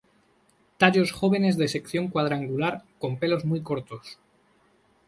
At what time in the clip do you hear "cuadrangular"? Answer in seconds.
2.07-2.81